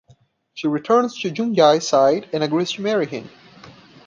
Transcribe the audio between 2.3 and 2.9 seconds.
and agrees to